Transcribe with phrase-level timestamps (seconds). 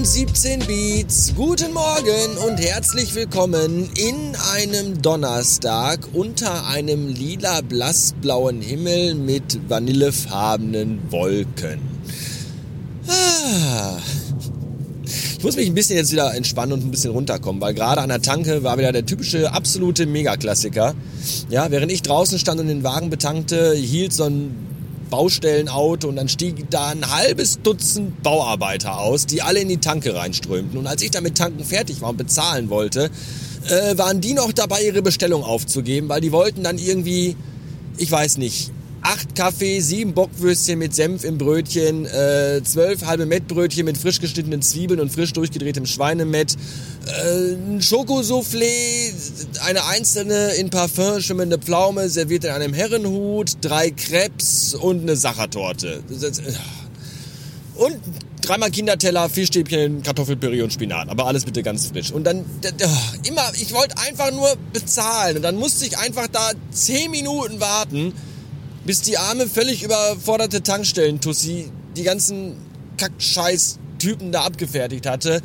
[0.00, 1.34] und 17 Beats.
[1.36, 11.00] Guten Morgen und herzlich willkommen in einem Donnerstag unter einem lila blassblauen Himmel mit vanillefarbenen
[11.10, 11.80] Wolken.
[13.08, 13.98] Ah.
[15.36, 18.08] Ich muss mich ein bisschen jetzt wieder entspannen und ein bisschen runterkommen, weil gerade an
[18.08, 20.94] der Tanke war wieder der typische absolute Megaklassiker.
[21.50, 24.69] Ja, während ich draußen stand und den Wagen betankte, hielt so ein
[25.10, 30.14] Baustellenauto und dann stieg da ein halbes Dutzend Bauarbeiter aus, die alle in die Tanke
[30.14, 30.78] reinströmten.
[30.78, 33.10] Und als ich dann mit Tanken fertig war und bezahlen wollte,
[33.68, 37.36] äh, waren die noch dabei, ihre Bestellung aufzugeben, weil die wollten dann irgendwie,
[37.98, 38.70] ich weiß nicht,
[39.10, 44.62] acht Kaffee, sieben Bockwürstchen mit Senf im Brötchen, äh, zwölf halbe Mettbrötchen mit frisch geschnittenen
[44.62, 46.56] Zwiebeln und frisch durchgedrehtem Schweinemett,
[47.06, 49.12] äh, ein Schokosoufflé,
[49.66, 56.02] eine einzelne in Parfum schimmernde Pflaume serviert in einem Herrenhut, drei Crepes und eine Sachertorte.
[56.08, 56.32] Äh,
[57.74, 57.98] und
[58.42, 61.08] dreimal Kinderteller, Fischstäbchen, Kartoffelpüree und Spinat.
[61.08, 62.12] Aber alles bitte ganz frisch.
[62.12, 62.44] Und dann,
[63.26, 65.36] immer, ich wollte einfach nur bezahlen.
[65.36, 68.12] Und dann musste ich einfach da zehn Minuten warten,
[68.84, 72.56] bis die arme, völlig überforderte Tankstellen-Tussi die ganzen
[72.96, 75.42] Kackscheiß-Typen da abgefertigt hatte.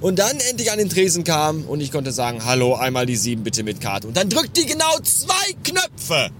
[0.00, 3.42] Und dann endlich an den Tresen kam und ich konnte sagen, hallo, einmal die sieben
[3.42, 4.08] bitte mit Karte.
[4.08, 6.30] Und dann drückt die genau zwei Knöpfe.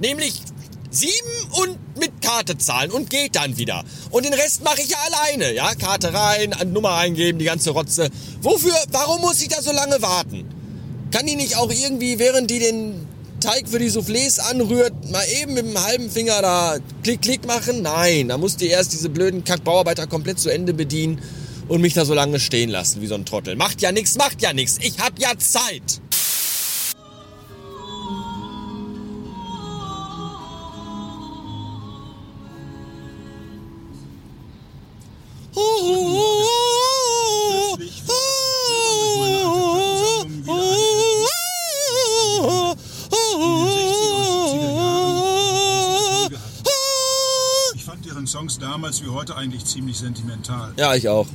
[0.00, 0.42] Nämlich
[0.90, 3.84] sieben und mit Karte zahlen und geht dann wieder.
[4.10, 5.74] Und den Rest mache ich ja alleine, ja?
[5.74, 8.10] Karte rein, Nummer eingeben, die ganze Rotze.
[8.42, 10.44] Wofür, warum muss ich da so lange warten?
[11.12, 13.06] Kann die nicht auch irgendwie, während die den
[13.40, 17.82] Teig für die Soufflés anrührt, mal eben mit dem halben Finger da klick, klick machen?
[17.82, 21.20] Nein, da musst du erst diese blöden Kackbauarbeiter komplett zu Ende bedienen
[21.68, 23.56] und mich da so lange stehen lassen wie so ein Trottel.
[23.56, 24.78] Macht ja nichts, macht ja nichts.
[24.80, 26.00] Ich hab ja Zeit.
[35.56, 36.15] Songs
[48.86, 50.72] damals wie heute eigentlich ziemlich sentimental.
[50.76, 51.26] Ja, ich auch.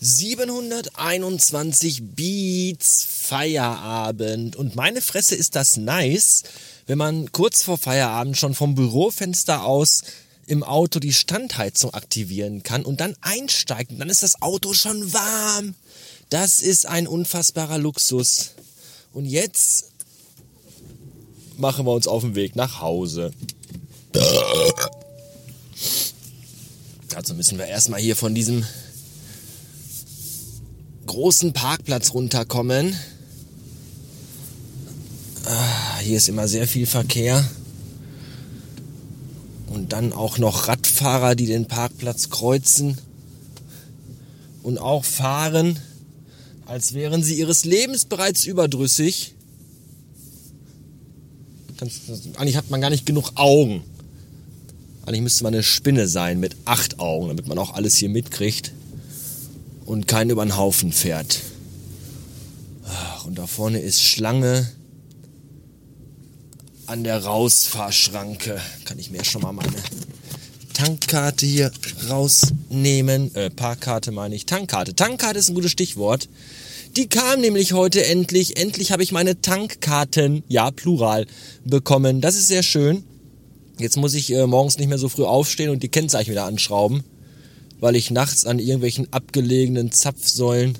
[0.00, 4.54] 721 Beats Feierabend.
[4.56, 6.42] Und meine Fresse ist das nice,
[6.86, 10.02] wenn man kurz vor Feierabend schon vom Bürofenster aus
[10.46, 15.14] im Auto die Standheizung aktivieren kann und dann einsteigt und dann ist das Auto schon
[15.14, 15.74] warm.
[16.28, 18.50] Das ist ein unfassbarer Luxus.
[19.14, 19.90] Und jetzt
[21.56, 23.32] machen wir uns auf den Weg nach Hause.
[27.22, 28.64] Dazu müssen wir erstmal hier von diesem
[31.06, 32.96] großen Parkplatz runterkommen.
[35.44, 37.48] Ah, hier ist immer sehr viel Verkehr.
[39.68, 42.98] Und dann auch noch Radfahrer, die den Parkplatz kreuzen
[44.64, 45.78] und auch fahren,
[46.66, 49.36] als wären sie ihres Lebens bereits überdrüssig.
[52.34, 53.84] Eigentlich hat man gar nicht genug Augen.
[55.04, 58.72] Eigentlich müsste man eine Spinne sein mit acht Augen, damit man auch alles hier mitkriegt
[59.84, 61.40] und keinen über den Haufen fährt.
[63.26, 64.68] Und da vorne ist Schlange
[66.86, 68.60] an der Rausfahrschranke.
[68.84, 69.72] Kann ich mir schon mal meine
[70.74, 71.72] Tankkarte hier
[72.08, 73.34] rausnehmen.
[73.34, 74.46] Äh, Parkkarte meine ich.
[74.46, 74.94] Tankkarte.
[74.94, 76.28] Tankkarte ist ein gutes Stichwort.
[76.96, 78.56] Die kam nämlich heute endlich.
[78.56, 81.26] Endlich habe ich meine Tankkarten, ja, plural,
[81.64, 82.20] bekommen.
[82.20, 83.04] Das ist sehr schön.
[83.78, 87.02] Jetzt muss ich äh, morgens nicht mehr so früh aufstehen und die Kennzeichen wieder anschrauben,
[87.80, 90.78] weil ich nachts an irgendwelchen abgelegenen Zapfsäulen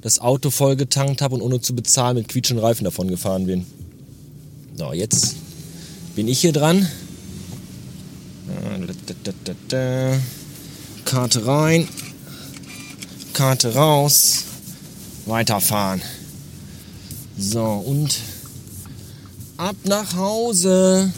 [0.00, 3.66] das Auto voll getankt habe und ohne zu bezahlen mit quietschenden Reifen davon gefahren bin.
[4.76, 5.36] So, jetzt
[6.16, 6.88] bin ich hier dran.
[11.04, 11.88] Karte rein,
[13.32, 14.44] Karte raus,
[15.26, 16.02] weiterfahren.
[17.38, 18.18] So, und
[19.56, 21.12] ab nach Hause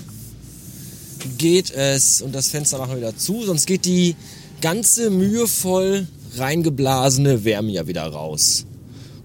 [1.38, 4.16] geht es, und das Fenster machen wir wieder zu, sonst geht die
[4.60, 6.06] ganze mühevoll
[6.36, 8.66] reingeblasene Wärme ja wieder raus.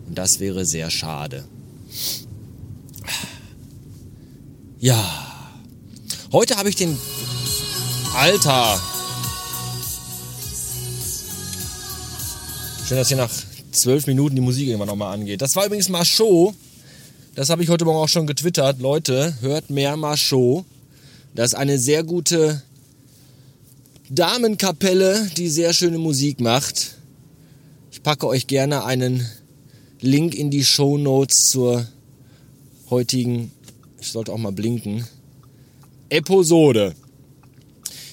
[0.07, 1.45] Und das wäre sehr schade.
[4.79, 5.03] Ja.
[6.31, 6.97] Heute habe ich den...
[8.15, 8.79] Alter!
[12.87, 13.29] Schön, dass hier nach
[13.71, 15.41] zwölf Minuten die Musik irgendwann nochmal angeht.
[15.41, 16.55] Das war übrigens mal Show.
[17.35, 18.79] Das habe ich heute Morgen auch schon getwittert.
[18.79, 20.17] Leute, hört mehr mal
[21.39, 22.61] Das ist eine sehr gute
[24.09, 26.97] Damenkapelle, die sehr schöne Musik macht.
[27.93, 29.25] Ich packe euch gerne einen
[30.01, 31.87] Link in die Show Notes zur
[32.89, 33.53] heutigen,
[34.01, 35.07] ich sollte auch mal blinken,
[36.09, 36.93] Episode.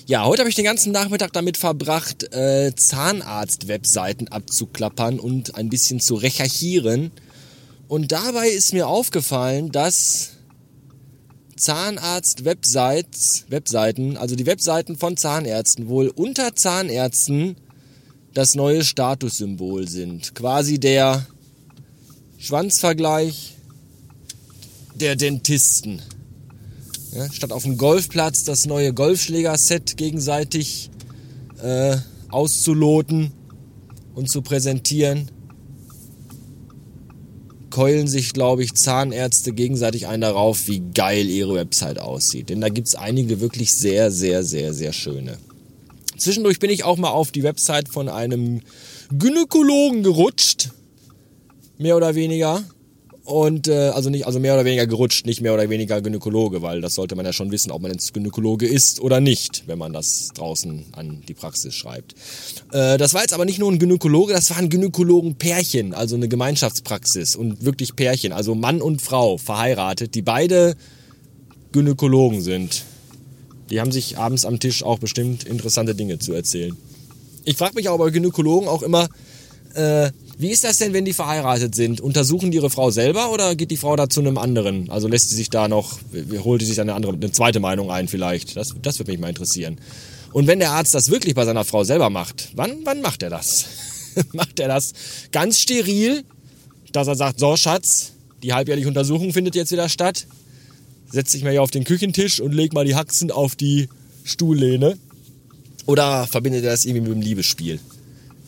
[0.06, 5.98] Ja, heute habe ich den ganzen Nachmittag damit verbracht, äh, Zahnarzt-Webseiten abzuklappern und ein bisschen
[5.98, 7.10] zu recherchieren.
[7.88, 10.36] Und dabei ist mir aufgefallen, dass
[11.56, 17.56] Zahnarzt-Webseiten, also die Webseiten von Zahnärzten, wohl unter Zahnärzten
[18.34, 20.34] das neue Statussymbol sind.
[20.34, 21.26] Quasi der
[22.38, 23.54] Schwanzvergleich
[24.94, 26.02] der Dentisten.
[27.12, 30.90] Ja, statt auf dem Golfplatz das neue Golfschläger-Set gegenseitig
[31.62, 31.96] äh,
[32.28, 33.32] auszuloten
[34.14, 35.30] und zu präsentieren,
[37.76, 42.48] keulen sich, glaube ich, Zahnärzte gegenseitig ein darauf, wie geil ihre Website aussieht.
[42.48, 45.36] Denn da gibt es einige wirklich sehr, sehr, sehr, sehr schöne.
[46.16, 48.62] Zwischendurch bin ich auch mal auf die Website von einem
[49.10, 50.70] Gynäkologen gerutscht.
[51.76, 52.64] Mehr oder weniger.
[53.26, 56.80] Und äh, also nicht, also mehr oder weniger gerutscht, nicht mehr oder weniger Gynäkologe, weil
[56.80, 59.92] das sollte man ja schon wissen, ob man jetzt Gynäkologe ist oder nicht, wenn man
[59.92, 62.14] das draußen an die Praxis schreibt.
[62.70, 66.28] Äh, das war jetzt aber nicht nur ein Gynäkologe, das war ein Gynäkologen-Pärchen, also eine
[66.28, 70.76] Gemeinschaftspraxis und wirklich Pärchen, also Mann und Frau verheiratet, die beide
[71.72, 72.84] Gynäkologen sind.
[73.70, 76.76] Die haben sich abends am Tisch auch bestimmt interessante Dinge zu erzählen.
[77.44, 79.08] Ich frage mich aber bei Gynäkologen auch immer,
[79.74, 82.00] äh, wie ist das denn, wenn die verheiratet sind?
[82.00, 84.90] Untersuchen die ihre Frau selber oder geht die Frau da zu einem anderen?
[84.90, 85.98] Also lässt sie sich da noch,
[86.44, 88.54] holt sie sich eine andere, eine zweite Meinung ein vielleicht?
[88.56, 89.78] Das, das würde mich mal interessieren.
[90.32, 93.30] Und wenn der Arzt das wirklich bei seiner Frau selber macht, wann, wann macht er
[93.30, 93.64] das?
[94.32, 94.92] macht er das
[95.32, 96.24] ganz steril,
[96.92, 98.12] dass er sagt, so Schatz,
[98.42, 100.26] die halbjährliche Untersuchung findet jetzt wieder statt.
[101.10, 103.88] Setz dich mal hier auf den Küchentisch und leg mal die Haxen auf die
[104.24, 104.98] Stuhllehne.
[105.86, 107.80] Oder verbindet er das irgendwie mit dem Liebesspiel?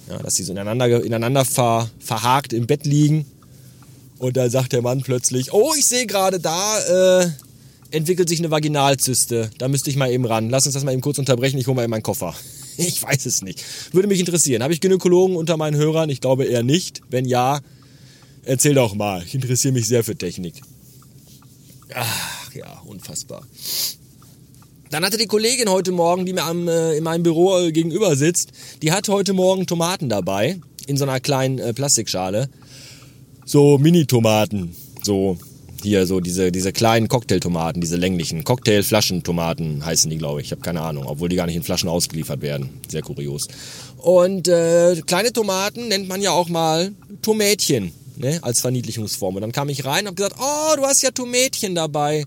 [0.08, 3.26] Ja, dass sie so ineinander, ineinander ver, verhakt im Bett liegen.
[4.18, 7.30] Und da sagt der Mann plötzlich, oh, ich sehe gerade da, äh,
[7.90, 9.50] entwickelt sich eine Vaginalzyste.
[9.58, 10.50] Da müsste ich mal eben ran.
[10.50, 12.34] Lass uns das mal eben kurz unterbrechen, ich hole mal eben meinen Koffer.
[12.80, 13.64] Ich weiß es nicht.
[13.90, 14.62] Würde mich interessieren.
[14.62, 16.10] Habe ich Gynäkologen unter meinen Hörern?
[16.10, 17.00] Ich glaube eher nicht.
[17.10, 17.58] Wenn ja,
[18.44, 19.24] erzähl doch mal.
[19.26, 20.62] Ich interessiere mich sehr für Technik.
[21.92, 23.44] Ach ja, unfassbar.
[24.90, 28.16] Dann hatte die Kollegin heute Morgen, die mir am, äh, in meinem Büro äh, gegenüber
[28.16, 28.52] sitzt,
[28.82, 32.48] die hat heute Morgen Tomaten dabei, in so einer kleinen äh, Plastikschale.
[33.44, 35.38] So Mini-Tomaten, so
[35.82, 40.46] hier so diese, diese kleinen Cocktailtomaten, diese länglichen Cocktailflaschentomaten heißen die, glaube ich.
[40.46, 42.70] Ich habe keine Ahnung, obwohl die gar nicht in Flaschen ausgeliefert werden.
[42.88, 43.46] Sehr kurios.
[43.98, 46.92] Und äh, kleine Tomaten nennt man ja auch mal
[47.22, 49.36] Tomätchen, ne, als Verniedlichungsform.
[49.36, 52.24] Und dann kam ich rein und habe gesagt, oh, du hast ja Tomätchen dabei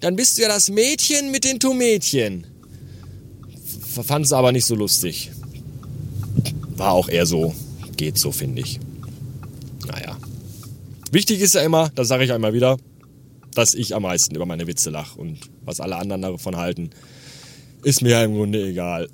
[0.00, 2.46] dann bist du ja das Mädchen mit den Tomätchen.
[4.04, 5.30] Fand es aber nicht so lustig.
[6.76, 7.54] War auch eher so,
[7.96, 8.78] geht so, finde ich.
[9.86, 10.16] Naja.
[11.10, 12.76] Wichtig ist ja immer, das sage ich einmal wieder,
[13.54, 16.90] dass ich am meisten über meine Witze lache und was alle anderen davon halten,
[17.82, 19.08] ist mir ja im Grunde egal.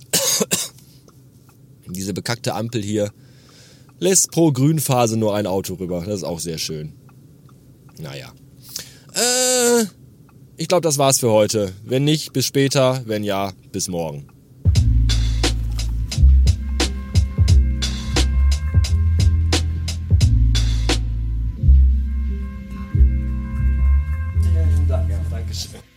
[1.88, 3.10] Diese bekackte Ampel hier
[4.00, 6.02] lässt pro Grünphase nur ein Auto rüber.
[6.04, 6.92] Das ist auch sehr schön.
[7.98, 8.32] Naja
[10.56, 11.72] ich glaube, das war's für heute.
[11.84, 13.02] Wenn nicht, bis später.
[13.06, 14.28] Wenn ja, bis morgen.
[24.42, 25.10] Vielen Dank.
[25.10, 25.93] Ja, Dankeschön.